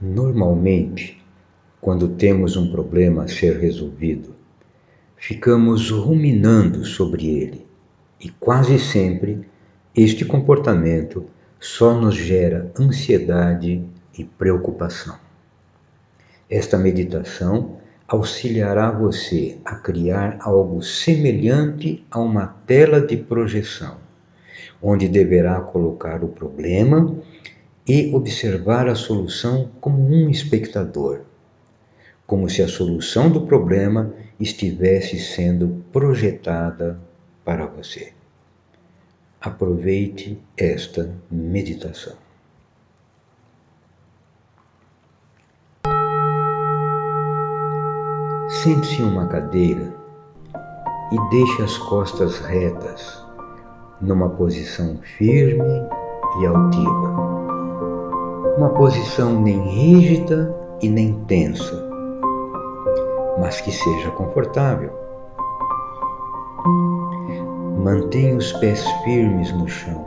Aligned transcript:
Normalmente, 0.00 1.20
quando 1.80 2.10
temos 2.10 2.56
um 2.56 2.70
problema 2.70 3.24
a 3.24 3.28
ser 3.28 3.58
resolvido, 3.58 4.32
ficamos 5.16 5.90
ruminando 5.90 6.84
sobre 6.84 7.26
ele 7.26 7.66
e 8.20 8.28
quase 8.28 8.78
sempre 8.78 9.40
este 9.96 10.24
comportamento 10.24 11.26
só 11.58 11.94
nos 12.00 12.14
gera 12.14 12.70
ansiedade 12.78 13.84
e 14.16 14.22
preocupação. 14.22 15.16
Esta 16.48 16.78
meditação 16.78 17.78
auxiliará 18.06 18.92
você 18.92 19.58
a 19.64 19.74
criar 19.74 20.38
algo 20.40 20.80
semelhante 20.80 22.06
a 22.08 22.20
uma 22.20 22.46
tela 22.46 23.00
de 23.00 23.16
projeção, 23.16 23.96
onde 24.80 25.08
deverá 25.08 25.60
colocar 25.60 26.22
o 26.22 26.28
problema 26.28 27.20
e 27.88 28.14
observar 28.14 28.86
a 28.86 28.94
solução 28.94 29.70
como 29.80 30.06
um 30.06 30.28
espectador, 30.28 31.22
como 32.26 32.48
se 32.50 32.60
a 32.62 32.68
solução 32.68 33.30
do 33.30 33.46
problema 33.46 34.12
estivesse 34.38 35.18
sendo 35.18 35.82
projetada 35.90 37.00
para 37.42 37.64
você. 37.64 38.12
Aproveite 39.40 40.38
esta 40.54 41.14
meditação. 41.30 42.14
Sente-se 48.62 49.00
em 49.00 49.04
uma 49.04 49.28
cadeira 49.28 49.94
e 51.10 51.30
deixe 51.30 51.62
as 51.62 51.78
costas 51.78 52.38
retas, 52.40 53.22
numa 54.00 54.28
posição 54.28 54.98
firme 55.16 55.64
e 56.42 56.46
altiva. 56.46 57.57
Uma 58.58 58.70
posição 58.70 59.40
nem 59.40 59.56
rígida 59.68 60.52
e 60.82 60.88
nem 60.88 61.14
tensa, 61.28 61.80
mas 63.38 63.60
que 63.60 63.70
seja 63.70 64.10
confortável. 64.10 64.90
Mantenha 67.84 68.34
os 68.34 68.52
pés 68.54 68.84
firmes 69.04 69.52
no 69.52 69.68
chão, 69.68 70.04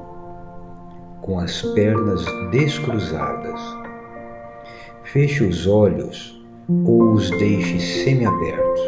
com 1.21 1.39
as 1.39 1.61
pernas 1.61 2.25
descruzadas. 2.51 3.61
Feche 5.03 5.45
os 5.45 5.65
olhos 5.65 6.37
ou 6.85 7.13
os 7.13 7.29
deixe 7.29 7.79
semiabertos. 7.79 8.81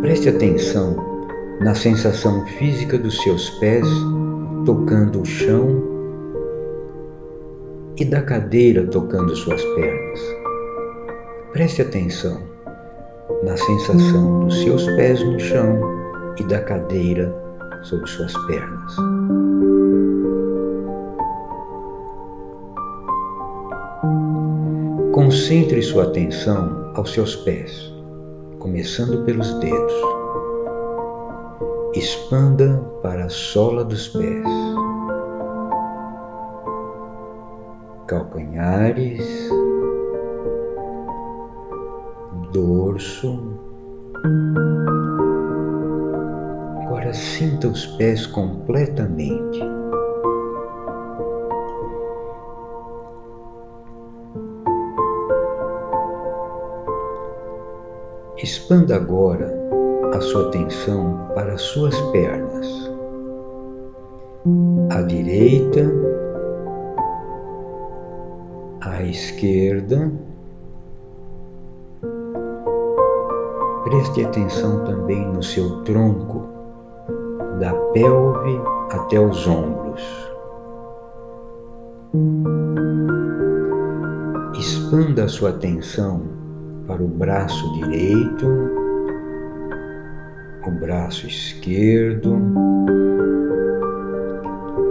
Preste 0.00 0.30
atenção 0.30 0.96
na 1.60 1.76
sensação 1.76 2.44
física 2.44 2.98
dos 2.98 3.22
seus 3.22 3.50
pés 3.50 3.86
tocando 4.64 5.20
o 5.20 5.24
chão 5.24 5.82
e 7.96 8.04
da 8.04 8.22
cadeira 8.22 8.86
tocando 8.86 9.34
suas 9.36 9.62
pernas. 9.62 10.20
Preste 11.52 11.82
atenção 11.82 12.40
na 13.44 13.56
sensação 13.56 14.40
dos 14.40 14.62
seus 14.62 14.84
pés 14.96 15.22
no 15.24 15.38
chão 15.38 15.78
e 16.38 16.44
da 16.44 16.60
cadeira 16.60 17.32
sobre 17.82 18.06
suas 18.08 18.32
pernas. 18.46 18.96
Concentre 25.12 25.80
sua 25.82 26.04
atenção 26.04 26.90
aos 26.94 27.12
seus 27.12 27.36
pés, 27.36 27.92
começando 28.58 29.24
pelos 29.24 29.52
dedos. 29.54 30.13
Expanda 31.96 32.82
para 33.04 33.26
a 33.26 33.28
sola 33.28 33.84
dos 33.84 34.08
pés, 34.08 34.44
calcanhares, 38.08 39.48
dorso. 42.52 43.38
Agora 46.82 47.12
sinta 47.12 47.68
os 47.68 47.86
pés 47.86 48.26
completamente. 48.26 49.60
Expanda 58.36 58.96
agora 58.96 59.63
a 60.14 60.20
sua 60.20 60.46
atenção 60.46 61.28
para 61.34 61.54
as 61.54 61.60
suas 61.60 62.00
pernas. 62.12 62.90
À 64.90 65.02
direita, 65.02 65.90
à 68.80 69.02
esquerda. 69.02 70.12
Preste 73.82 74.24
atenção 74.24 74.84
também 74.84 75.26
no 75.26 75.42
seu 75.42 75.82
tronco, 75.82 76.46
da 77.58 77.72
pelve 77.92 78.60
até 78.92 79.18
os 79.18 79.46
ombros. 79.48 80.02
Expanda 84.56 85.24
a 85.24 85.28
sua 85.28 85.50
atenção 85.50 86.22
para 86.86 87.02
o 87.02 87.08
braço 87.08 87.72
direito, 87.74 88.83
o 90.66 90.70
braço 90.70 91.26
esquerdo, 91.26 92.34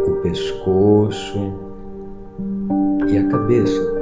o 0.07 0.11
pescoço 0.21 1.53
e 3.09 3.17
a 3.17 3.27
cabeça. 3.27 3.93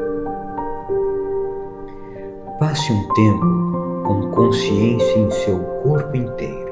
Passe 2.59 2.91
um 2.91 3.13
tempo 3.13 4.03
com 4.05 4.31
consciência 4.31 5.19
em 5.19 5.31
seu 5.31 5.59
corpo 5.83 6.15
inteiro. 6.15 6.71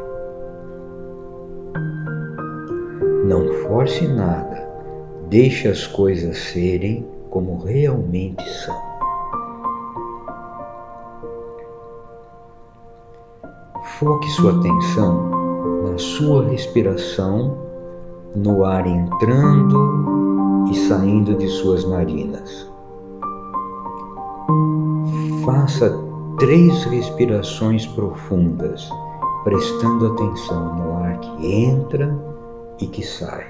Não 3.26 3.48
force 3.64 4.08
nada, 4.08 4.68
deixe 5.30 5.68
as 5.68 5.88
coisas 5.88 6.38
serem 6.38 7.08
como 7.30 7.58
realmente 7.64 8.44
são. 8.66 8.89
Foque 14.00 14.30
sua 14.30 14.52
atenção 14.52 15.30
na 15.84 15.98
sua 15.98 16.46
respiração, 16.46 17.58
no 18.34 18.64
ar 18.64 18.88
entrando 18.88 20.70
e 20.72 20.76
saindo 20.88 21.36
de 21.36 21.50
suas 21.50 21.84
narinas. 21.84 22.66
Faça 25.44 25.94
três 26.38 26.86
respirações 26.86 27.86
profundas, 27.88 28.90
prestando 29.44 30.14
atenção 30.14 30.76
no 30.78 31.04
ar 31.04 31.20
que 31.20 31.54
entra 31.66 32.18
e 32.80 32.88
que 32.88 33.06
sai. 33.06 33.48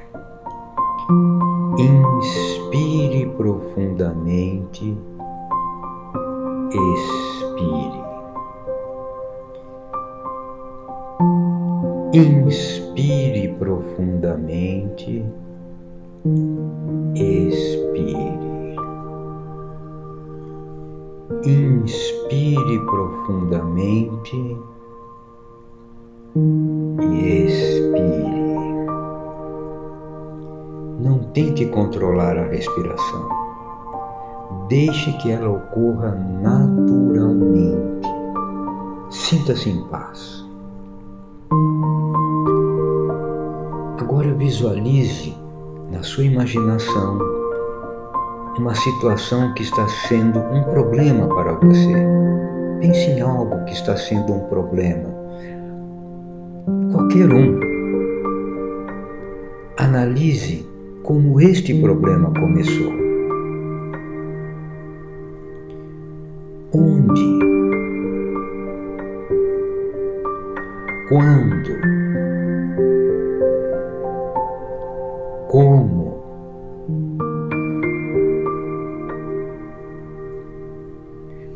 Inspire 1.78 3.28
profundamente, 3.38 4.98
expire. 6.72 7.39
Inspire 12.12 13.56
profundamente, 13.60 15.24
expire. 17.14 18.76
Inspire 21.46 22.80
profundamente 22.88 24.58
e 27.00 27.46
expire. 27.46 28.00
Não 31.00 31.20
tente 31.32 31.68
controlar 31.68 32.40
a 32.40 32.48
respiração. 32.48 33.30
Deixe 34.68 35.14
que 35.20 35.30
ela 35.30 35.50
ocorra 35.50 36.16
naturalmente. 36.42 38.08
Sinta-se 39.12 39.70
em 39.70 39.84
paz. 39.90 40.49
Visualize 44.40 45.36
na 45.92 46.02
sua 46.02 46.24
imaginação 46.24 47.20
uma 48.58 48.74
situação 48.74 49.54
que 49.54 49.64
está 49.64 49.86
sendo 49.88 50.40
um 50.40 50.64
problema 50.64 51.28
para 51.28 51.54
você. 51.56 51.94
Pense 52.80 53.12
em 53.12 53.22
algo 53.22 53.66
que 53.66 53.74
está 53.74 53.98
sendo 53.98 54.34
um 54.34 54.40
problema. 54.48 55.10
Qualquer 56.92 57.30
um. 57.30 57.60
Analise 59.78 60.66
como 61.04 61.42
este 61.42 61.74
problema 61.82 62.32
começou. 62.34 62.94
Onde? 66.74 67.40
Quando? 71.10 71.49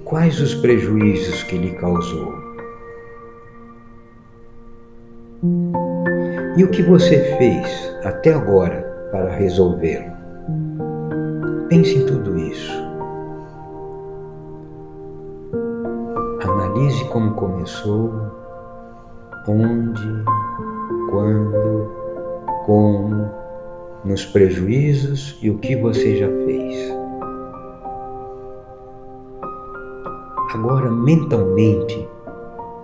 Quais 0.06 0.40
os 0.40 0.54
prejuízos 0.56 1.44
que 1.44 1.58
lhe 1.58 1.72
causou. 1.72 2.34
E 6.56 6.64
o 6.64 6.70
que 6.70 6.84
você 6.84 7.18
fez 7.38 7.96
até 8.04 8.34
agora 8.34 8.82
para 9.12 9.36
resolvê-lo? 9.36 10.12
Pense 11.70 11.98
em 11.98 12.06
tudo 12.06 12.38
isso. 12.38 12.84
Analise 16.44 17.04
como 17.06 17.34
começou, 17.34 18.14
onde, 19.48 20.24
quando, 21.10 21.92
como, 22.66 23.32
nos 24.06 24.26
prejuízos 24.26 25.40
e 25.42 25.50
o 25.50 25.58
que 25.58 25.76
você 25.76 26.18
já 26.18 26.28
fez. 26.28 27.03
Agora, 30.54 30.92
mentalmente, 30.92 32.08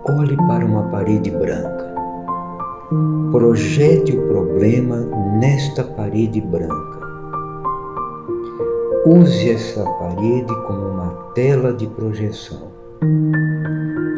olhe 0.08 0.36
para 0.48 0.64
uma 0.64 0.90
parede 0.90 1.30
branca. 1.30 1.94
Projete 3.30 4.18
o 4.18 4.26
problema 4.26 4.96
nesta 5.38 5.84
parede 5.84 6.40
branca. 6.40 6.98
Use 9.06 9.50
essa 9.50 9.84
parede 9.84 10.52
como 10.66 10.80
uma 10.80 11.10
tela 11.32 11.72
de 11.72 11.86
projeção 11.86 12.72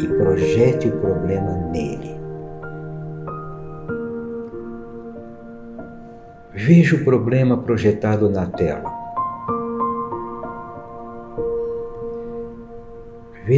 e 0.00 0.06
projete 0.16 0.88
o 0.88 0.92
problema 0.92 1.52
nele. 1.70 2.16
Veja 6.54 6.96
o 6.96 7.04
problema 7.04 7.58
projetado 7.58 8.30
na 8.30 8.46
tela. 8.46 8.91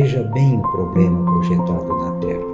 Veja 0.05 0.23
bem 0.35 0.59
o 0.59 0.71
problema 0.71 1.25
projetado 1.25 1.97
na 1.97 2.11
tela 2.21 2.45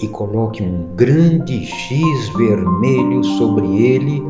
e 0.00 0.06
coloque 0.06 0.62
um 0.62 0.94
grande 0.94 1.66
X 1.66 2.28
vermelho 2.36 3.24
sobre 3.24 3.66
ele 3.66 4.22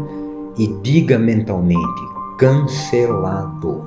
e 0.56 0.68
diga 0.80 1.18
mentalmente: 1.18 2.02
cancelado. 2.38 3.84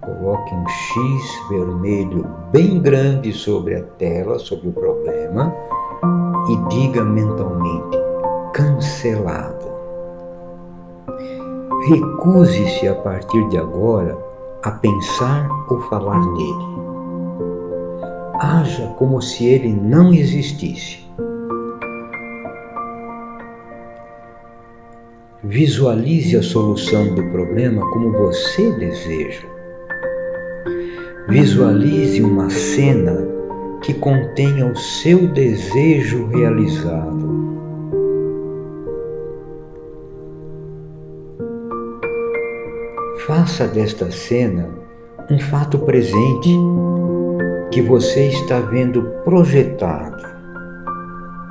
Coloque 0.00 0.54
um 0.56 0.68
X 0.68 1.48
vermelho 1.50 2.26
bem 2.50 2.80
grande 2.80 3.32
sobre 3.32 3.76
a 3.76 3.82
tela, 3.96 4.40
sobre 4.40 4.70
o 4.70 4.72
problema, 4.72 5.54
e 6.48 6.56
diga 6.68 7.04
mentalmente: 7.04 7.96
cancelado. 8.52 9.70
Recuse-se 11.86 12.88
a 12.88 12.94
partir 12.96 13.48
de 13.50 13.56
agora 13.56 14.29
a 14.62 14.70
pensar 14.70 15.48
ou 15.68 15.80
falar 15.82 16.20
nele 16.20 16.80
haja 18.40 18.86
como 18.98 19.20
se 19.20 19.44
ele 19.44 19.68
não 19.72 20.14
existisse. 20.14 20.98
Visualize 25.44 26.36
a 26.36 26.42
solução 26.42 27.14
do 27.14 27.22
problema 27.30 27.82
como 27.90 28.12
você 28.12 28.72
deseja. 28.72 29.46
Visualize 31.28 32.22
uma 32.22 32.48
cena 32.50 33.28
que 33.82 33.94
contenha 33.94 34.66
o 34.66 34.76
seu 34.76 35.28
desejo 35.28 36.26
realizado. 36.26 37.19
Faça 43.26 43.66
desta 43.66 44.10
cena 44.10 44.68
um 45.30 45.38
fato 45.38 45.78
presente 45.80 46.56
que 47.70 47.82
você 47.82 48.28
está 48.28 48.60
vendo 48.60 49.02
projetado 49.24 50.22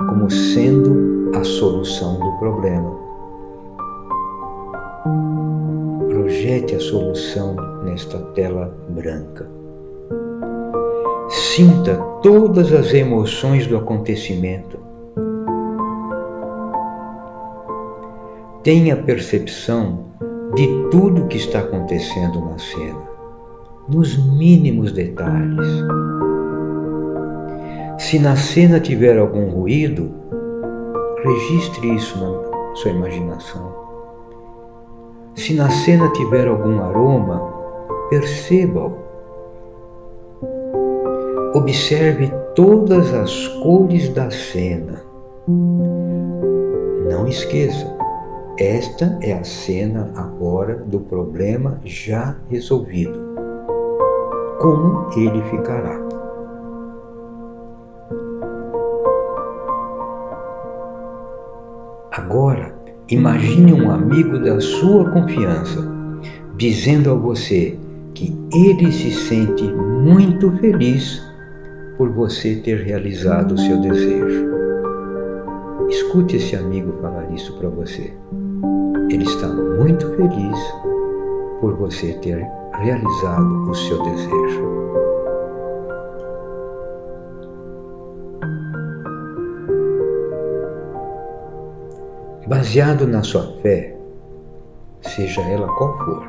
como 0.08 0.28
sendo 0.30 1.30
a 1.36 1.44
solução 1.44 2.18
do 2.18 2.38
problema. 2.38 2.98
Projete 6.08 6.74
a 6.74 6.80
solução 6.80 7.54
nesta 7.84 8.18
tela 8.34 8.76
branca. 8.88 9.48
Sinta 11.28 11.94
todas 12.20 12.72
as 12.72 12.92
emoções 12.92 13.66
do 13.68 13.76
acontecimento. 13.76 14.78
Tenha 18.64 18.96
percepção 18.96 20.10
de 20.54 20.88
tudo 20.90 21.26
que 21.28 21.36
está 21.36 21.60
acontecendo 21.60 22.40
na 22.40 22.58
cena 22.58 23.10
nos 23.88 24.16
mínimos 24.16 24.92
detalhes. 24.92 25.66
Se 27.98 28.18
na 28.18 28.36
cena 28.36 28.80
tiver 28.80 29.18
algum 29.18 29.50
ruído, 29.50 30.10
registre 31.24 31.94
isso 31.94 32.18
na 32.18 32.76
sua 32.76 32.92
imaginação. 32.92 33.74
Se 35.34 35.54
na 35.54 35.68
cena 35.70 36.08
tiver 36.10 36.46
algum 36.46 36.80
aroma, 36.80 37.42
perceba-o. 38.08 38.98
Observe 41.54 42.32
todas 42.54 43.12
as 43.12 43.48
cores 43.62 44.08
da 44.10 44.30
cena. 44.30 45.02
Não 47.10 47.26
esqueça, 47.26 47.86
esta 48.60 49.18
é 49.22 49.32
a 49.32 49.42
cena 49.42 50.12
agora 50.14 50.84
do 50.86 51.00
problema 51.00 51.80
já 51.82 52.36
resolvido 52.50 53.18
como 54.60 55.08
ele 55.16 55.42
ficará. 55.44 55.98
Agora, 62.12 62.74
imagine 63.08 63.72
um 63.72 63.90
amigo 63.90 64.38
da 64.38 64.60
sua 64.60 65.10
confiança 65.10 65.80
dizendo 66.58 67.12
a 67.12 67.14
você 67.14 67.78
que 68.12 68.38
ele 68.52 68.92
se 68.92 69.10
sente 69.10 69.64
muito 69.72 70.52
feliz 70.58 71.22
por 71.96 72.10
você 72.10 72.56
ter 72.56 72.84
realizado 72.84 73.52
o 73.52 73.58
seu 73.58 73.80
desejo. 73.80 74.50
Escute 75.88 76.36
esse 76.36 76.54
amigo 76.54 76.92
falar 77.00 77.32
isso 77.32 77.56
para 77.56 77.70
você. 77.70 78.12
Ele 79.10 79.24
está 79.24 79.48
muito 79.48 80.08
feliz 80.14 80.74
por 81.60 81.74
você 81.74 82.12
ter 82.22 82.48
realizado 82.74 83.68
o 83.68 83.74
seu 83.74 84.00
desejo. 84.04 84.70
Baseado 92.46 93.04
na 93.08 93.24
sua 93.24 93.52
fé, 93.62 93.96
seja 95.02 95.40
ela 95.40 95.66
qual 95.74 95.98
for, 95.98 96.22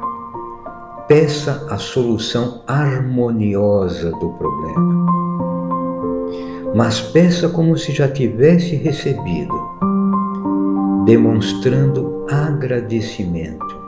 peça 1.07 1.63
a 1.69 1.77
solução 1.77 2.63
harmoniosa 2.65 4.09
do 4.09 4.29
problema. 4.31 5.05
Mas 6.73 6.99
peça 6.99 7.47
como 7.47 7.77
se 7.77 7.91
já 7.91 8.07
tivesse 8.07 8.75
recebido, 8.75 9.53
demonstrando 11.05 12.25
agradecimento 12.29 13.81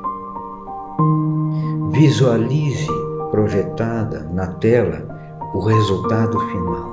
Visualize 1.93 2.87
projetada 3.29 4.27
na 4.33 4.47
tela 4.47 5.07
o 5.53 5.59
resultado 5.59 6.39
final. 6.39 6.91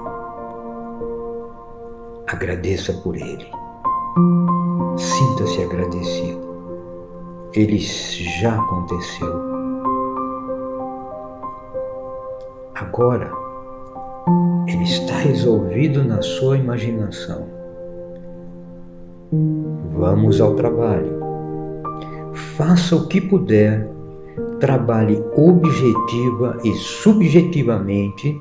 Agradeça 2.27 2.93
por 3.03 3.17
ele. 3.17 3.47
Sinta-se 4.99 5.63
agradecido. 5.63 6.41
Ele 7.55 7.79
já 7.79 8.61
aconteceu. 8.61 9.33
Agora, 12.75 13.33
ele 14.69 14.85
está 14.85 15.15
resolvido 15.15 16.05
na 16.05 16.21
sua 16.21 16.59
imaginação. 16.59 17.60
Vamos 19.33 20.41
ao 20.41 20.55
trabalho. 20.55 21.21
Faça 22.57 22.97
o 22.97 23.07
que 23.07 23.21
puder 23.21 23.89
trabalhe 24.59 25.23
objetiva 25.37 26.59
e 26.65 26.73
subjetivamente 26.75 28.41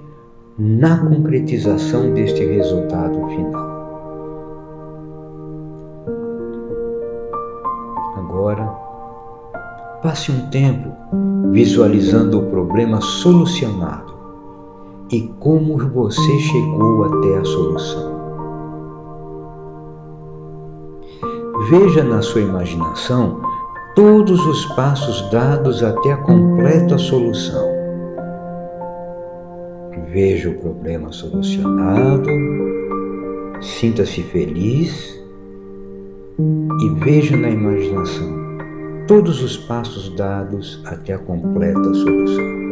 na 0.58 0.98
concretização 0.98 2.14
deste 2.14 2.44
resultado 2.44 3.14
final. 3.28 3.70
Agora, 8.18 8.66
passe 10.02 10.32
um 10.32 10.50
tempo 10.50 10.90
visualizando 11.52 12.40
o 12.40 12.50
problema 12.50 13.00
solucionado 13.00 14.14
e 15.12 15.22
como 15.40 15.78
você 15.78 16.40
chegou 16.40 17.04
até 17.04 17.38
a 17.38 17.46
solução. 17.46 18.09
Veja 21.68 22.04
na 22.04 22.22
sua 22.22 22.42
imaginação 22.42 23.42
todos 23.94 24.40
os 24.48 24.66
passos 24.76 25.30
dados 25.30 25.84
até 25.84 26.14
a 26.14 26.18
completa 26.18 26.98
solução. 26.98 27.68
Veja 30.08 30.50
o 30.50 30.56
problema 30.56 31.12
solucionado, 31.12 32.30
sinta-se 33.62 34.24
feliz 34.24 35.22
e 36.40 36.90
veja 37.04 37.36
na 37.36 37.50
imaginação 37.50 38.40
todos 39.06 39.44
os 39.44 39.58
passos 39.58 40.16
dados 40.16 40.82
até 40.86 41.14
a 41.14 41.20
completa 41.20 41.94
solução. 41.94 42.69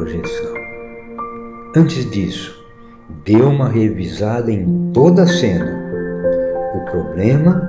Projeção. 0.00 0.54
Antes 1.76 2.10
disso, 2.10 2.66
dê 3.22 3.36
uma 3.36 3.68
revisada 3.68 4.50
em 4.50 4.90
toda 4.92 5.24
a 5.24 5.26
cena. 5.26 5.78
O 6.74 6.90
problema, 6.90 7.68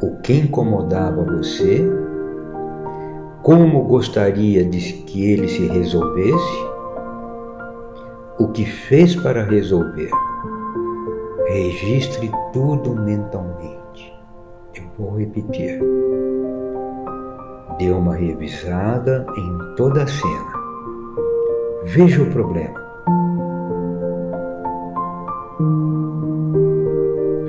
o 0.00 0.18
que 0.22 0.34
incomodava 0.34 1.24
você, 1.24 1.84
como 3.42 3.82
gostaria 3.82 4.64
de 4.64 4.78
que 5.02 5.32
ele 5.32 5.48
se 5.48 5.66
resolvesse, 5.66 6.66
o 8.38 8.48
que 8.48 8.64
fez 8.64 9.16
para 9.16 9.42
resolver. 9.42 10.10
Registre 11.48 12.30
tudo 12.52 12.94
mentalmente. 12.94 14.14
Eu 14.74 14.84
vou 14.96 15.18
repetir 15.18 15.80
dê 17.82 17.90
uma 17.90 18.14
revisada 18.14 19.26
em 19.36 19.74
toda 19.74 20.04
a 20.04 20.06
cena. 20.06 20.52
Veja 21.84 22.22
o 22.22 22.30
problema. 22.30 22.80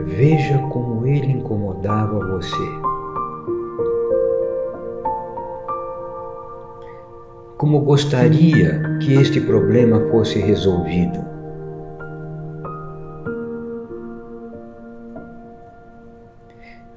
Veja 0.05 0.57
como 0.69 1.05
ele 1.05 1.33
incomodava 1.33 2.19
você. 2.19 2.69
Como 7.57 7.81
gostaria 7.81 8.81
que 9.01 9.13
este 9.13 9.39
problema 9.39 9.99
fosse 10.09 10.39
resolvido. 10.39 11.23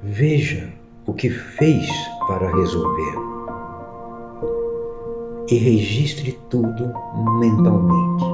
Veja 0.01 0.67
o 1.05 1.13
que 1.13 1.29
fez 1.29 1.87
para 2.27 2.53
resolver 2.55 3.15
e 5.49 5.57
registre 5.57 6.37
tudo 6.49 6.91
mentalmente. 7.39 8.25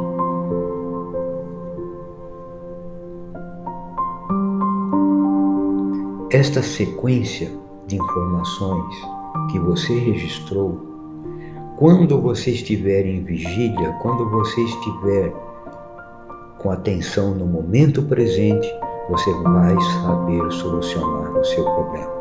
Esta 6.32 6.64
sequência 6.64 7.52
de 7.86 7.96
informações 7.98 8.96
que 9.52 9.60
você 9.60 9.94
registrou, 10.00 10.82
quando 11.78 12.20
você 12.20 12.52
estiver 12.52 13.06
em 13.06 13.24
vigília, 13.24 13.96
quando 14.02 14.28
você 14.32 14.62
estiver 14.62 15.32
com 16.58 16.72
atenção 16.72 17.36
no 17.36 17.46
momento 17.46 18.02
presente, 18.04 18.68
você 19.10 19.32
vai 19.44 19.80
saber 20.02 20.52
solucionar 20.52 21.38
o 21.38 21.44
seu 21.44 21.64
problema. 21.64 22.12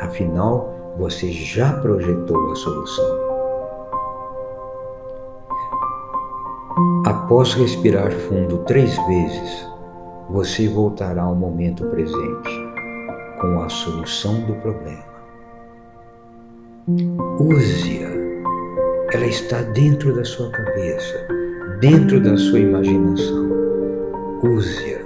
Afinal, 0.00 0.73
você 0.98 1.30
já 1.32 1.72
projetou 1.80 2.50
a 2.50 2.54
solução. 2.54 3.24
Após 7.06 7.54
respirar 7.54 8.10
fundo 8.10 8.58
três 8.64 8.96
vezes, 9.06 9.68
você 10.30 10.68
voltará 10.68 11.22
ao 11.22 11.34
momento 11.34 11.84
presente 11.86 12.50
com 13.40 13.62
a 13.62 13.68
solução 13.68 14.40
do 14.40 14.54
problema. 14.54 15.04
Use-a. 17.38 18.10
Ela 19.12 19.26
está 19.26 19.62
dentro 19.62 20.14
da 20.14 20.24
sua 20.24 20.50
cabeça, 20.50 21.26
dentro 21.80 22.20
da 22.20 22.36
sua 22.36 22.58
imaginação. 22.58 23.50
Use-a. 24.42 25.03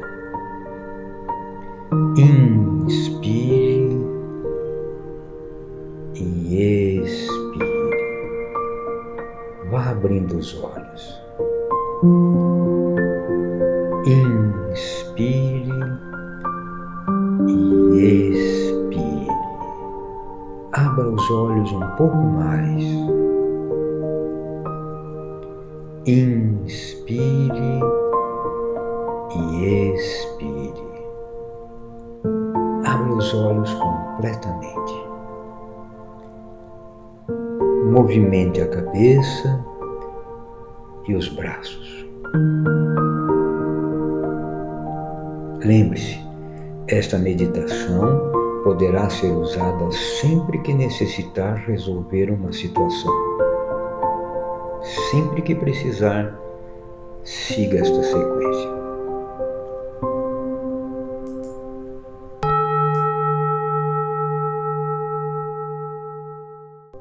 Os 21.29 21.35
olhos 21.35 21.73
um 21.73 21.87
pouco 21.97 22.17
mais. 22.17 22.83
Inspire 26.07 27.81
e 29.37 29.93
expire. 29.93 30.89
Abra 32.87 33.13
os 33.13 33.35
olhos 33.35 33.75
completamente. 33.75 35.07
Movimente 37.93 38.63
a 38.63 38.69
cabeça 38.69 39.63
e 41.09 41.15
os 41.15 41.29
braços. 41.29 42.07
Lembre-se, 45.63 46.19
esta 46.87 47.19
meditação 47.19 48.38
poderá 48.69 49.09
ser 49.09 49.33
usada 49.33 49.91
sempre 49.91 50.59
que 50.59 50.75
necessitar 50.75 51.57
resolver 51.67 52.31
uma 52.31 52.53
situação. 52.53 53.11
Sempre 55.11 55.41
que 55.41 55.55
precisar, 55.55 56.39
siga 57.25 57.79
esta 57.79 58.03
sequência. 58.03 58.78